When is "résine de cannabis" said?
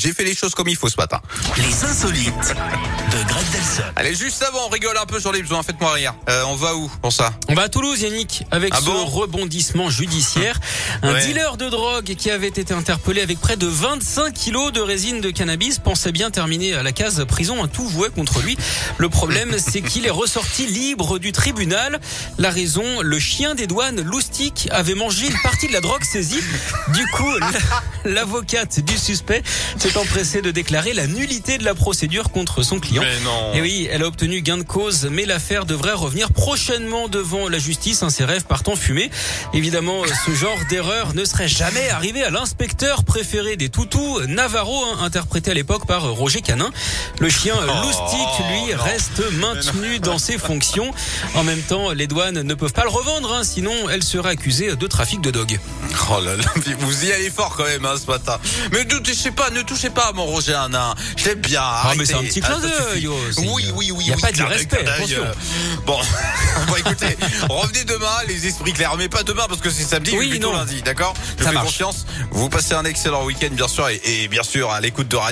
14.80-15.80